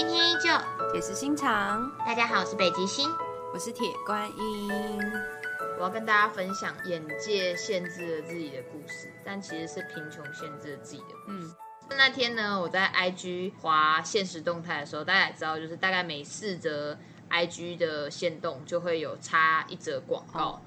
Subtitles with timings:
[0.00, 0.48] 今天依旧，
[0.94, 1.92] 也是心肠。
[2.06, 3.06] 大家好，我是北极星，
[3.52, 4.98] 我是铁观音。
[5.76, 11.14] 我要跟大家分享眼界限制了自己的故事，但其实是贫穷限制了自己的。
[11.28, 11.54] 嗯，
[11.90, 16.96] 那天呢，我在 IG 滑现实动态的时候，大家也知道，就是大概每四则
[17.28, 20.62] IG 的限动就会有插一则广告，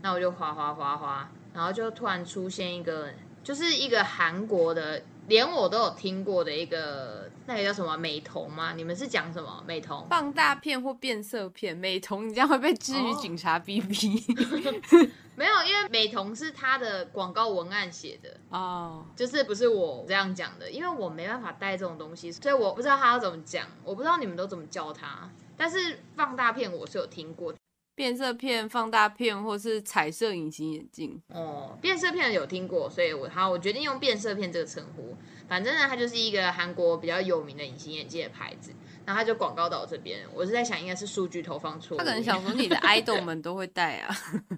[0.00, 3.12] 那我就滑滑滑滑，然后就突然出现一个，
[3.42, 5.02] 就是一个韩国的。
[5.28, 8.72] 连我都有听过的一个，那个叫什么美瞳吗？
[8.74, 10.06] 你们是讲什么美瞳？
[10.08, 11.76] 放大片或变色片？
[11.76, 14.24] 美瞳，你这样会被至于警察逼逼？
[15.36, 25.30] 没有，因为美瞳是他的广告文案写的哦，就是不是我这样讲的，因为我没办法带这种东西，所以我不知道他要怎么讲，我不知道你们都怎么叫他。
[25.56, 27.52] 但是放大片我是有听过。
[27.96, 31.20] 变色片、放大片，或是彩色隐形眼镜。
[31.30, 35.16] 哦，变色片有听过，所以我好，我决定用变色片这个称呼。
[35.48, 38.72] 反正呢，它就是一个韩国比较有名的隐形眼镜的牌子。
[39.04, 41.96] 然后它就广告到这边，我是在想应该是数据投放错。
[41.96, 44.12] 他可能想说你的 idol 们都会戴啊，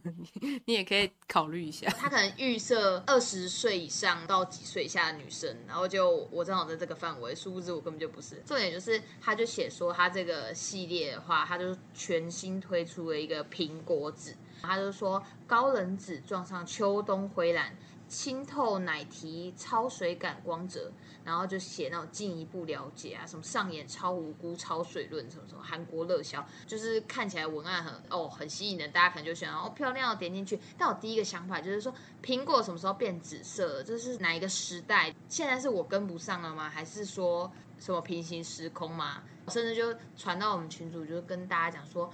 [0.64, 1.86] 你也可以考虑一下。
[1.90, 8.42] 他可能预设二十岁以上到几岁以下的女生，然后就我正好在这个范围，殊不知我根本就不是。
[8.46, 17.76] 重点就是，他就写说他这个系列的话，他就全新推出了一个苹果紫，他就说高冷紫撞上秋冬灰蓝。
[18.08, 20.90] 清透奶提超水感光泽，
[21.22, 30.58] 然后就写那种进一步了解啊，什么上眼超无辜超水润什么什么，韩国热销，就是看起来文案很哦很吸引人，大家可能就喜欢哦漂亮点进去。
[30.78, 33.82] 但我第一个想法就是说，苹果什么时候变紫色？
[33.82, 35.14] 这是哪一个时代？
[35.28, 36.70] 现在是我跟不上了吗？
[36.70, 39.22] 还是说什么平行时空吗？
[39.48, 42.10] 甚至就传到我们群组，就跟大家讲说。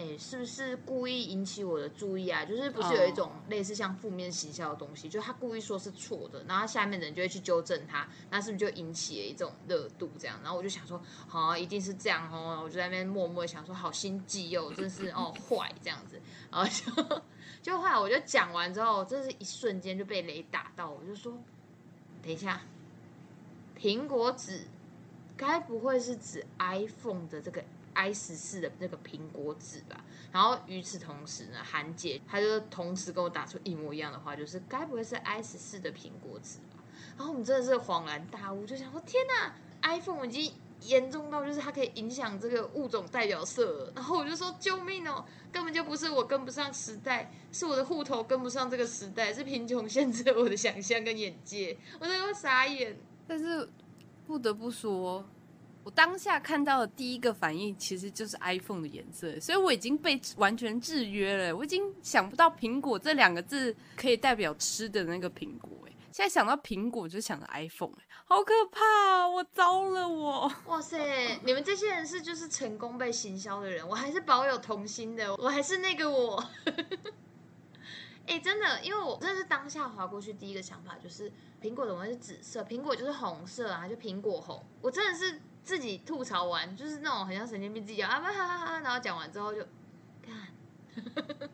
[0.00, 2.44] 哎，是不是故意引起我的注意啊？
[2.44, 10.08] 就是不是有一种类似像负面形象的东西，就他故意说是错的，然后下面的人就会去纠正他，那是不是就引起了一种热度？
[10.16, 17.22] 这样，然后我就想说，好，一定是这样哦，我就在那边默默想说，好心机哦，真是哦坏这样子，然后就
[17.60, 21.36] 就后来我就讲完之后，真是一瞬间就被雷打到，我就说，
[22.22, 22.62] 等一下，
[23.76, 24.68] 苹果指
[25.36, 27.64] 该不会是指 iPhone 的这个
[27.98, 36.84] ？i 十四的那个苹果纸吧，然后与此同时呢，韩姐她就同时跟我打出一模一样的话，就是该不会是 i 十四的苹果纸吧？
[37.16, 52.96] 然后我们真的是恍然大悟，就想说天哪，iPhone 已经严重到就是它可以影响这个物种代表色，然后我就说救命哦，根本就不是我跟不上时代，是我的户头跟不上这个时代，是贫穷限制了我的想象跟眼界，我都要傻眼。
[53.26, 53.68] 但是
[54.24, 55.28] 不得不说。
[55.84, 61.56] 我当下看到的第一个反应其实就是 iPhone 的颜色，所以我已经被完全制约了。
[61.56, 67.94] 我已经想不到苹果这两个字可以代表吃的那个苹果，哎，现在想到苹果就想着 iPhone，
[68.26, 69.26] 好可怕！
[69.26, 71.40] 我糟了，我哇塞！
[71.42, 76.44] 你们这些人是就是成功被行销的人，我还是保有童心的，我还是那个我。
[78.26, 82.62] 哎，真的，因为我真的是当下划过去第一个想法就是苹果怎么会是紫色？
[82.64, 84.62] 苹果就是红色啊，就苹果红。
[84.82, 85.40] 我真的是。
[85.62, 89.66] 自己吐槽完，就是那种很像神经病，自己讲啊哈哈哈，然后讲完之后就
[90.22, 90.48] 干，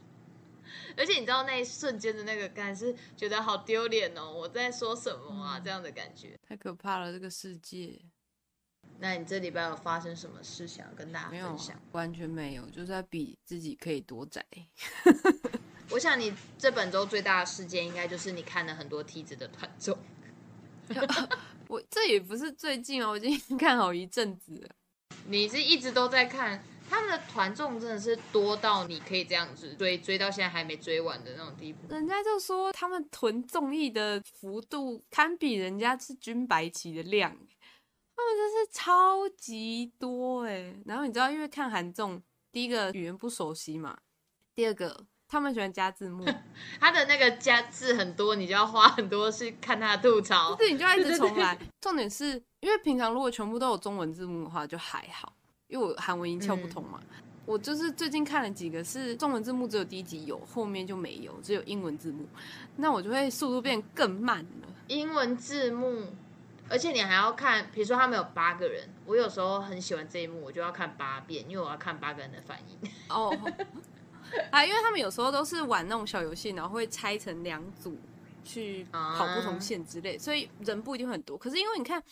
[0.96, 5.58] 而且你知道那一瞬间的那个感是觉得好丢脸哦，我在说什么啊？
[5.58, 8.00] 这样的感觉太可怕了，这个世界。
[9.00, 11.76] 那你这礼拜有发生什么事想跟大家分享？
[11.92, 14.44] 完全没有，就是在比自己可以多窄。
[15.90, 19.98] 我想你这本周最大的事件，应该就是你看了很多梯子的团综。
[21.68, 24.68] 我这也不是最近哦，我已经 看好一阵子了。
[25.26, 31.88] 你是一直都在看他们的团众，真的是多到你可以这样子追，追到现在还没追完的那种地步。
[31.88, 40.74] 人家就说他们囤综艺的幅度堪比人家是军白旗的量，他们真是超级多哎。
[40.84, 42.22] 然后你知道，因为看韩综，
[42.52, 43.98] 第一个语言不熟悉嘛，
[44.54, 45.06] 第二个。
[45.26, 46.24] 他们喜欢加字幕，
[46.78, 51.58] 他的那个加字很多，你就要花很多去看他的吐槽，是你就要一直重来。
[51.80, 55.32] 重点是因为平常如果全部都有中文字幕的话就还好，
[55.66, 57.00] 因为我韩文音窍不通嘛。
[57.46, 62.26] 我就是最近看了几个是中文字幕，只有第一集有，后面就没有，只有英文字幕，
[62.76, 64.68] 那我就会速度变更慢了。
[64.86, 66.06] 英文字幕，
[66.70, 72.90] 而且你还要看，比如说他们有八个人，我有时候很喜欢这一幕，我就要看八遍，因为我要看八个人的反应。
[73.10, 73.36] 哦。
[74.52, 77.96] 啊，因为他们有时候都是玩那种小游戏，然后会拆成两组
[78.44, 81.36] 去跑不同线之类，所以人不一定很多。
[81.36, 82.02] 可是因为你看，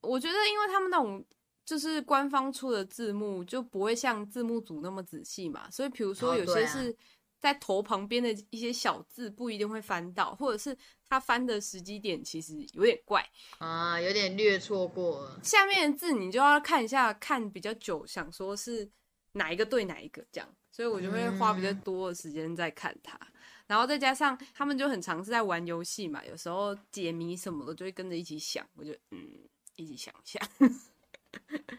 [0.00, 1.24] 我觉得因为他们那种
[1.64, 6.96] 就是官方出的字幕就不会像字幕组那么仔细嘛，所以比如说有些是
[7.38, 10.76] 在头旁边的一些小字不一定会翻到，或者是
[11.08, 13.28] 他翻的时机点其实有点怪，
[13.58, 15.40] 啊，有点略错过了。
[15.42, 18.88] 下面的字你就要看一下，看比较久，想说是
[19.32, 23.18] 哪一个对哪一个这样，所以我就会花比较多的时间在看它。
[23.66, 29.26] 然后再加上他们就很尝试在玩游戏嘛，有时候解谜什么的就会跟着一起想，我就嗯
[29.76, 30.38] 一起想一下。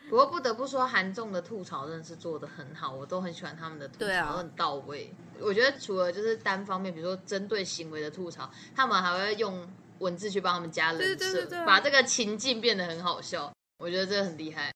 [0.09, 5.13] 不过不得不说，韩综的吐槽真的是做的很好，我都很喜欢他们的吐槽，很到位。
[5.39, 13.53] 我觉得除了就是单方面，比如说针对行为的吐槽，他们还会用文字去帮他们加人设，对对对对啊把这个情境变得很好笑。
[13.77, 14.73] 我觉得这个很厉害。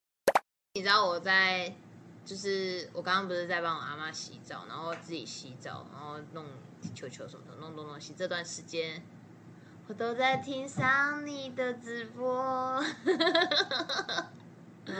[0.75, 1.75] 你知道我在，
[2.23, 6.45] 就是我刚刚不是在帮我阿妈洗澡，然后自己洗澡，然后弄
[6.95, 8.13] 球球什么的，弄东西。
[8.17, 9.03] 这段时间
[9.87, 12.83] 我都在听桑尼的直播。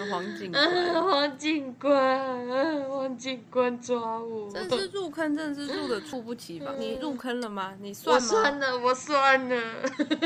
[0.09, 2.47] 黄警官，黄警官，
[2.87, 4.49] 黄警官抓我！
[4.51, 6.73] 真的是入坑，真的是入的猝不及防。
[6.79, 7.73] 你入坑了吗？
[7.81, 8.27] 你算吗？
[8.29, 9.57] 我算了，我算了。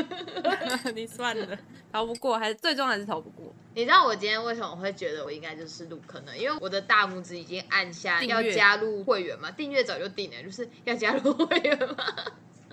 [0.94, 1.58] 你算了，
[1.90, 3.52] 逃不过，还是最终还是逃不过。
[3.74, 6.36] 你知道我今天为什么会觉得我应该就是入坑呢？
[6.36, 12.04] 因为我的大拇指已经按下要加入会员嘛，订阅早就定了，就是要加入会员嘛。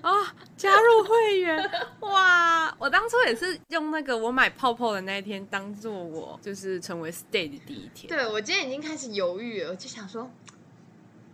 [0.03, 0.35] 啊！
[0.57, 1.71] 加入会员
[2.01, 2.75] 哇！
[2.77, 8.07] 我当初也是用那个我买泡泡的那一天当做我就是成为 stay 的第一天。
[8.09, 10.29] 对我今天已经开始犹豫了，我就想说，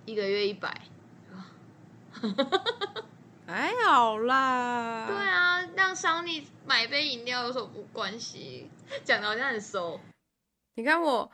[0.05, 0.81] 一个月一百，
[3.47, 5.07] 还好啦。
[5.07, 8.69] 对啊，让桑尼买杯饮料有什么不关系？
[9.03, 9.99] 讲的好像很熟。
[10.75, 11.29] 你看我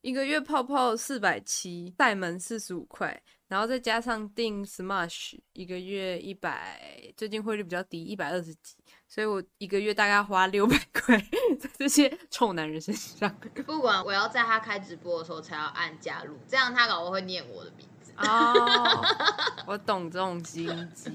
[0.00, 6.80] 一个月泡泡四百七，带门四十五块，然后再加上订 Smash 一个月一百，
[7.18, 8.76] 最近汇率比较低，一百二十几，
[9.06, 11.18] 所以我一个月大概花六百块
[11.60, 13.30] 在这些臭男人身上。
[13.66, 18.01] 不管我要在他开直播的时候才要按加入，这样他搞不会念我的名字。
[18.28, 19.04] 哦，
[19.66, 21.10] 我懂这种心机。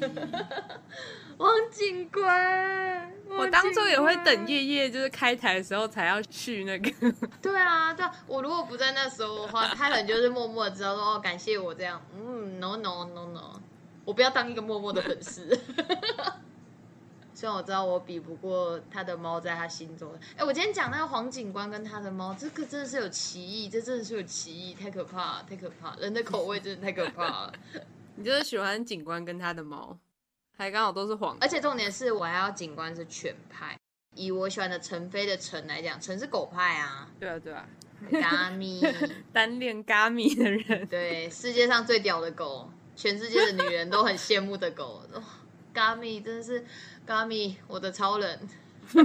[1.37, 4.63] 王警官，我当初也会等夜。
[4.63, 6.89] 夜夜就是开台的时候才要去那个。
[7.41, 12.01] 对啊，对啊，我如果不在那时候的话，他可能就是默默的知道说哦，感谢我这样。
[12.15, 13.61] 嗯，no no no no，
[14.03, 15.59] 我不要当一个默默的粉丝。
[17.37, 27.53] 虽然我知道我比不过他的猫在他心中，哎，我今天讲那个黄警官跟他的猫，这个真的是有歧义，这真的是有歧义，太可怕了，太可怕了，人的口味真的太可怕了。
[28.17, 29.95] 你就是喜欢警官跟他的猫，
[30.57, 31.37] 还刚好都是黄。
[31.39, 33.77] 而且重点是我还要警官是犬派，
[34.15, 37.69] 以我喜欢的陈飞的陈来讲，陈是狗派啊，对啊对啊，
[38.19, 38.81] 咖咪。
[39.31, 40.87] 单恋咖咪的人。
[40.87, 45.03] 对，世界上最屌的狗，全世界的女人都很羡慕的狗。
[45.77, 46.65] 哦，嘎咪真的是
[47.05, 48.39] 嘎咪，我的超人。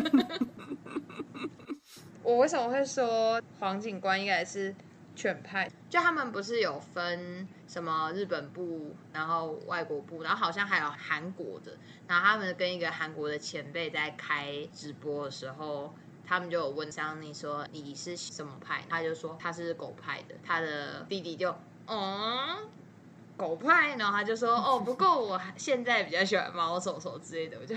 [2.23, 4.75] 我为什么会说黄警官应该是
[5.15, 5.71] 犬派？
[5.91, 11.77] 就他们不是有分什么日本部，然后外国部，然后好像还有韩国的。
[12.09, 15.95] 然后他们跟一个韩国的前辈在开直播的时候，
[16.25, 18.83] 他们就有问桑尼说你是什么派？
[18.89, 21.55] 他就说他是狗派的，他的弟弟就
[21.87, 22.67] 嗯。
[23.37, 27.75] 狗派，然后他就说： “哦，不过我现在比较喜欢猫手手之类的。”我就，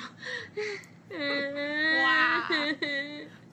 [2.03, 2.55] 哇 所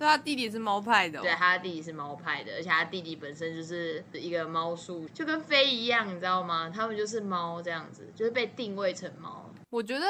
[0.06, 1.22] 以他弟弟是猫派的、哦。
[1.22, 6.68] 对，他弟弟是猫派的，而且他弟弟本身就是一个猫叔，就跟飞一样，你知道吗？
[6.68, 9.48] 他们就是猫这样子，就是被定位成猫。
[9.70, 10.06] 我觉得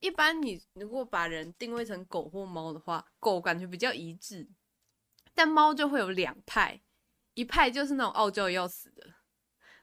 [0.00, 4.48] 一般你如果把人定位成狗或猫的话，狗感觉比较一致，
[5.34, 6.80] 但猫就会有两派，
[7.34, 9.04] 一派就是那种傲娇要死的，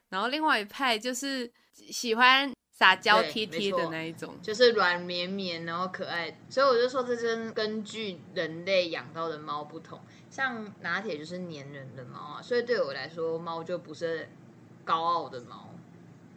[0.08, 4.36] 然后另外一派就是喜欢撒娇对贴贴的那一种。
[4.42, 10.00] 就是软绵绵，然后可爱，所以我就说这真根据人类养到的猫不同。
[10.30, 14.28] 像拿铁就是粘人的猫啊，所以对我来说，猫就不是
[14.84, 15.70] 高傲的猫。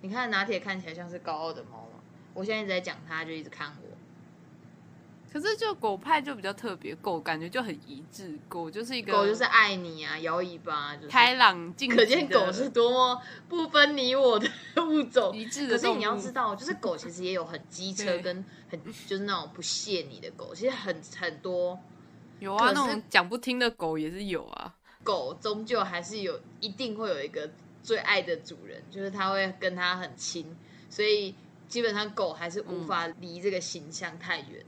[0.02, 2.00] 你看拿铁看起来像是高傲的猫吗？
[2.34, 3.87] 我现在一直在讲它，就一直看我。
[5.32, 15.36] 可是就狗派就比较特别，狗感觉就很一致，狗就是一个狗就是爱你啊，摇尾巴、就是，开朗静，可见狗是多么不分你我的物种。
[15.36, 15.78] 一致的。
[15.78, 21.78] 可是你要知道，就是狗其实也有很机车跟很就是那种不屑你的狗，其实很很多
[22.40, 24.74] 有啊，那种讲不听的狗也是有啊。
[25.04, 27.50] 狗终究还是有一定会有一个
[27.84, 30.56] 最爱的主人，就是它会跟它很亲，
[30.90, 31.36] 所以
[31.68, 34.66] 基本上狗还是无法离这个形象太远。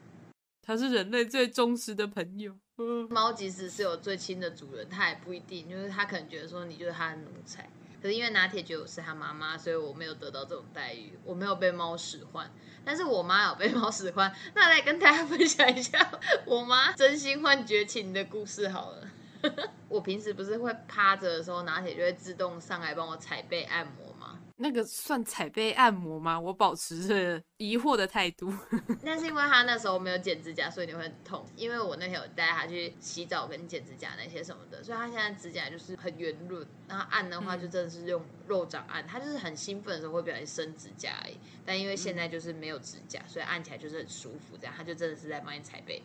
[0.69, 2.55] 它是人类最忠实的朋友。
[2.77, 7.67] 嗯，猫即使是有最亲的主人，它也不一定，就是它可能觉得说你就是它的奴才。
[7.99, 12.47] 可是因为拿铁觉得我是他妈妈，所以我没有得到这种待遇，我没有被猫使唤。
[12.85, 16.07] 但是我妈有被猫使唤，那来跟大家分享一下
[16.45, 19.07] 我妈真心换绝情的故事好了。
[19.89, 24.38] 我平时不是会趴着的时候，拿铁就会自动上来帮我踩背按摩吗？
[24.61, 26.37] 那个算踩背按摩吗？
[26.37, 28.53] 我保持着 疑惑的态度。
[29.03, 31.45] 那是因为他那时候没有剪指甲，所以你会很痛。
[31.55, 36.67] 因为我那天有带他去洗澡跟剪指甲那些什么的，所以他现在指甲就是很圆润。
[36.89, 41.37] 然后按的话就真的是用肉掌按，他就是很兴奋的时候会表现伸指甲而已。
[41.65, 44.57] 但因为现在就是没有指甲，所以按起来就是很舒服。
[44.59, 46.03] 这样他就真的是在帮你踩背。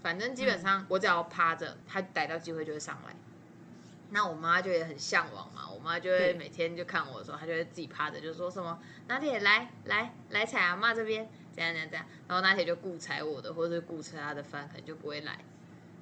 [0.00, 3.16] 反正基本上我只要趴着，他逮到机会就会上来。
[4.10, 15.38] 那我妈就也很向往嘛，我妈就会每天就看我的时候，她就会自己趴着，就说什么拿铁来来来踩阿妈这边，这样这样这样，然后拿铁就顾踩我的，或者是顾吃他的饭，可能就不会来。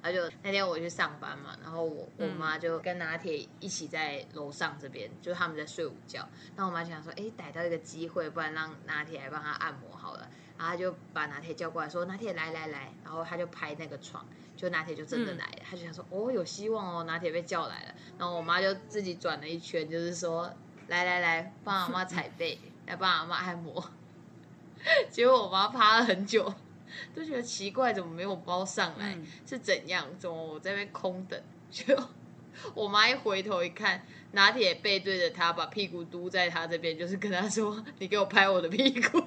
[0.01, 6.25] 他就那天我去上班嘛，然后我我妈就跟拿铁一起在楼上这边，就是他们在睡午觉。
[6.55, 10.29] 那我妈想说，哎，逮到一个机会，不然让拿铁来帮他按摩好了。
[10.57, 14.25] 然后他就把拿铁叫过来，说拿铁来来来，然后他就拍那个床。
[14.55, 20.51] 就拿铁就真的来了，他就想说哦有希望哦，拿铁被叫来了，然后我妈就自己转了一圈，就是说
[20.87, 23.91] 来来来帮阿妈踩背，来帮阿妈按摩。
[25.11, 26.51] 结果我妈趴了很久，
[27.13, 29.15] 都觉得奇怪，怎么没有包上来？
[29.45, 30.07] 是怎样？
[30.17, 31.39] 怎么我这边空等？
[31.69, 31.95] 就
[32.73, 39.19] 我妈一回头一看，拿铁背对着他，把屁股嘟在他这边，就是跟他说：“你给我拍我的屁股。”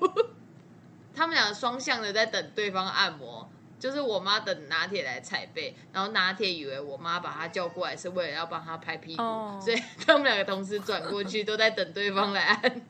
[1.15, 3.49] 他们两个双向的在等对方按摩。
[3.79, 9.23] 就是我妈等拿铁来踩背，然后拿铁以为我妈把他叫过来是为了要帮他拍屁股，
[9.59, 12.83] 所以他们两个同时转过去，都在等对方来按。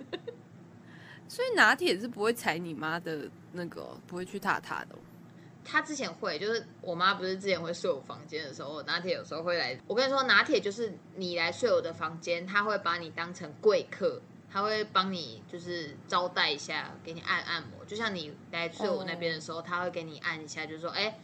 [1.29, 4.97] 所以拿铁是不会踩你妈的那个，不会去踏踏的。
[5.65, 9.79] 他之前会，就是我妈不是之前会睡我房间的时候，拿铁有时候会来。
[9.87, 14.21] 我跟你说，拿铁就是你来睡我的房间，他会把你当成贵客。
[14.53, 21.19] 他会帮你就是招待一下，给你按按摩，就像你来睡我那边的时候，他会给你按一下，就是说，哎，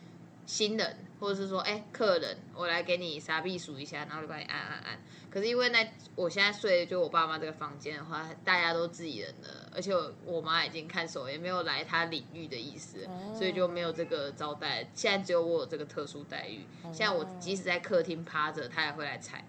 [0.47, 5.01] 新人，或者是说，哎，客人，我来给你傻避暑一下，然后就帮你按按按。
[5.29, 9.93] 可是因为那我现在睡就我爸妈这个房间的话，大家都自己人了，而且
[10.25, 14.89] 我妈已经看守，也没有来他领域的意思，所以就没有这个招待。
[14.95, 16.65] 现在只有我有这个特殊待遇。
[16.85, 19.45] 现在我即使在客厅趴着，他也会来踩。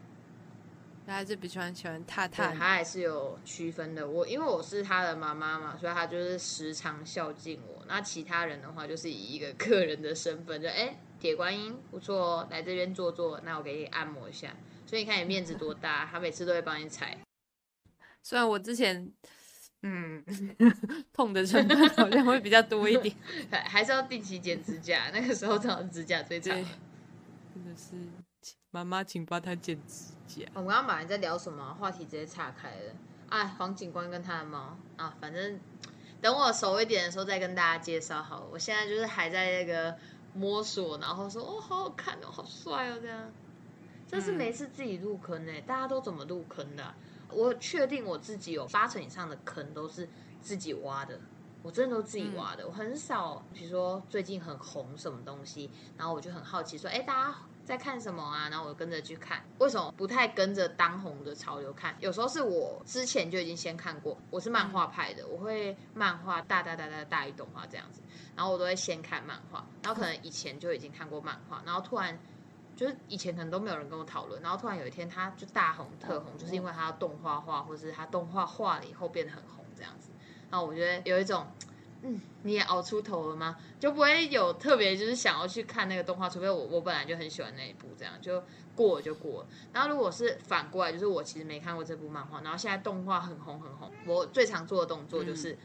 [1.08, 4.06] 他还是比较喜欢踏踏，他还是有区分的。
[4.06, 7.82] 我因为我是他的妈妈嘛，所以他就是时常孝敬我。
[7.88, 14.54] 那其他人的话，就是以一个客人的身份，就哎，铁观音不错哦，来这边坐坐，那我给你按摩一下。
[14.86, 17.18] 所以你看你面子多大，他每次都会帮你踩。
[18.22, 19.10] 虽然我之前
[19.84, 20.22] 嗯
[21.14, 23.16] 痛的成分好像会比较多一点，
[23.50, 26.54] 还还是要定期剪指甲，那个时候长指甲最长。
[26.54, 27.96] 真的是
[28.72, 30.46] 妈妈，请帮他剪指甲。
[30.54, 32.94] 我们刚刚本来在聊什么话题，直接岔开了。
[33.30, 35.60] 哎，黄警官跟他的猫啊，反正
[36.22, 38.42] 等我熟一点的时候再跟大家介绍好。
[38.42, 38.48] 了。
[38.52, 39.98] 我现在就是还在那个
[40.34, 43.32] 摸索，然后说哦，好好看哦，好帅哦，这样。
[44.08, 46.94] 这是每次自己入坑呢，大家都怎么入坑的？
[47.30, 50.08] 我确定我自己有八成以上的坑都是
[50.40, 51.20] 自己挖的，
[51.62, 52.66] 我真的都自己挖的。
[52.66, 57.36] 我很少，比如说最近很红什么东西，然后我就很好奇说，哎，大家。
[57.68, 58.48] 在看什么啊？
[58.50, 61.94] 然后我跟着去看，为什么不太跟着当红的潮流看？
[62.00, 68.02] 有时候是我之前就已经先看过，我是漫画派的，我会漫画大大大大大一动画这样子，
[68.38, 72.18] 然后我都会先看漫画，然后可能以前就已经看过漫画，然后突然
[72.74, 80.10] 就是以前可能都没有人跟我讨论，然后突然有一天他就大红特红，就是因为他动画化，或者是他动画化了以后变得很红这样子，
[80.50, 81.46] 然后我觉得有一种。
[82.04, 83.58] 嗯，你也熬出头了吗？
[83.80, 88.44] 就不会有特别就是想要去看那个动画，除非我我本来就很喜欢那一部，这样就
[88.76, 89.50] 过就过了。
[89.74, 95.58] 然后如果是反过来，就是我其实没看过这部漫画，然后现在动画很红很红，我最常做的动作就是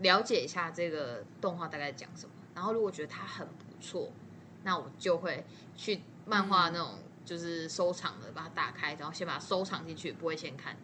[0.00, 2.32] 了解一下这个动画大概讲什么。
[2.54, 4.12] 然后如果觉得它很不错，
[4.64, 10.76] 那我就会去漫画那种就是收藏的，把它打开，然后先把它收藏进去，不会先看，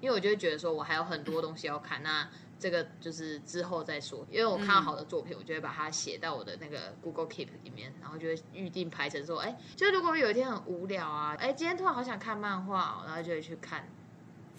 [0.00, 2.28] 因为我就会觉得说我还有很多东西要看那。
[2.60, 13.88] 这个就是之后再说，因为我看到好的作品，我就会把它写到我的那个 Google Keep 里面，然后就会预定排成说，哎，就如果有一天很无聊啊，哎，今天突然好想看漫画，然后就会去看，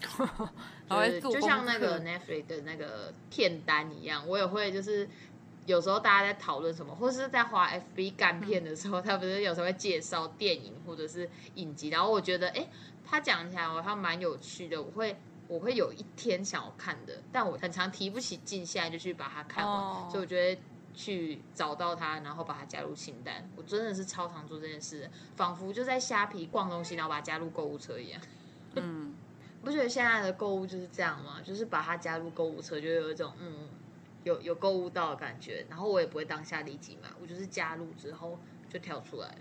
[0.00, 5.06] 就是就像那个 Netflix 的那个片单一样，我也会就是
[5.66, 12.66] 有时候大家在讨论什么，或者是在滑 FB 干片的时候，他不是有时候会介绍电影或者是影集，然后我觉得，哎，
[13.04, 15.14] 他讲起来好像蛮有趣的，我会。
[15.50, 20.08] 我会有一天想要看的，但我很常提不起劲，现在就去把它看完。
[20.08, 20.62] 所以我觉得
[20.94, 28.22] 去找到它，然后把它加入清单，我真的是超常做这件事，仿佛就在虾皮逛东西，然后把它加入购物车一样。
[28.76, 29.12] 嗯，
[29.60, 31.40] 不觉得现在的购物就是这样吗？
[31.44, 33.68] 就是把它加入购物车，就有一种嗯，
[34.22, 35.66] 有有购物到的感觉。
[35.68, 38.38] 然后我也不会当下立即买，我就是加入之后
[38.68, 39.38] 就跳出来了。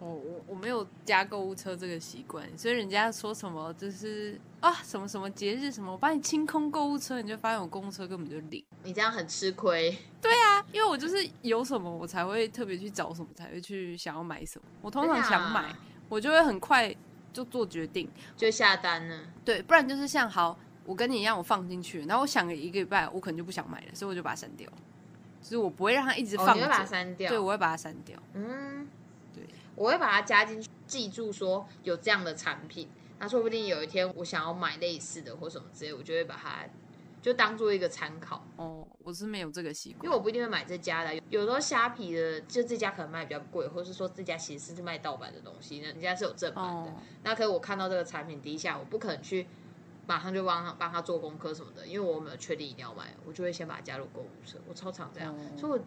[0.00, 8.64] 我我我没有加购物车这个习惯，所以人家说什么就是啊什么什么节日什么，我帮你清空购物车，你就发现我购物车根本就零。
[8.84, 9.98] 你这样很吃亏。
[10.22, 14.64] 对啊，因为我就是有什么我才会特别去找什么，才会去想要买什么。
[14.82, 15.74] 我通常想买，
[16.08, 16.94] 我就会很快
[17.32, 19.20] 就做决定，就下单了。
[19.44, 24.70] 对，不然就是像好，我跟你一样，我放进去，然后我想了一个礼拜，我可能就不想买了，所以我就把它删掉。
[25.40, 27.28] 就是我不会让它一直放，你会把它删掉？
[27.28, 28.16] 对，我会把它删掉。
[28.34, 28.77] 嗯。
[29.78, 32.88] 我会把它加进去，记住说有这样的产品，
[33.20, 36.66] 那说不定有一天我想要买类似的或什么之类，我就会把它
[37.22, 38.44] 就当做一个参考。
[38.56, 41.14] 哦，我是没有这个习惯，因为我不一定会买这家的。
[41.30, 46.92] 有时候虾皮的就这家可能卖比较贵，或是说这家其实是卖盗版的东西，人家是有正版的。
[47.22, 49.46] 那可是我看到这个产品低下，我不可能去
[50.08, 54.58] 马上就帮他帮他做功课什么的，因为我没有确定一定要买，我就会先把它加入购物车。
[54.68, 55.84] 我超常这样，所以我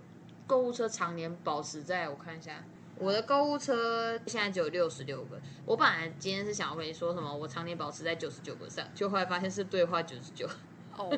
[0.48, 2.64] 购物车常年保持在我看一下。
[3.02, 5.42] 我的购物车现在只有六十六个。
[5.66, 10.48] 我本来今天是想要跟你说什么，我常年保持在九十九个上，就后来发现是对话九十九。
[10.96, 11.10] 哦，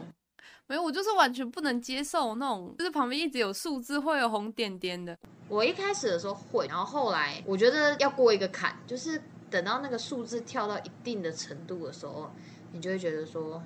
[0.66, 5.18] 没有，我就是完全不能接受那种，就是旁边一直有数字会有红点点的。
[5.50, 12.32] 我一开始的时候会，然后后来我觉得要过一个坎，就是等到那个数字跳到一定的程度的时候，
[12.72, 13.62] 你就会觉得说，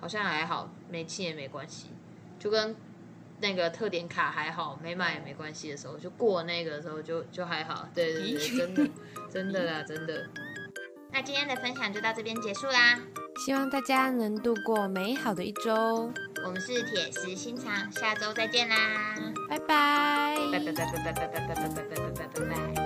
[0.00, 1.86] 好像还好，没气也没关系，
[2.38, 2.76] 就跟。
[3.44, 7.86] 那个特点卡还好，没买也没关系的时候，就过那个的时候就就还好。
[7.94, 8.90] 对对对，真的
[9.30, 10.26] 真的啦，真的。
[11.12, 12.98] 那今天的分享就到这边结束啦，
[13.44, 16.10] 希望大家能度过美好的一周。
[16.44, 18.76] 我们是铁石心肠，下周再见啦，
[19.48, 22.83] 拜拜，拜拜拜拜拜拜拜拜拜拜拜拜拜拜。